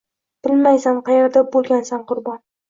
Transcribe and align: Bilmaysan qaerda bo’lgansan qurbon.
Bilmaysan 0.45 1.01
qaerda 1.09 1.45
bo’lgansan 1.57 2.03
qurbon. 2.13 2.43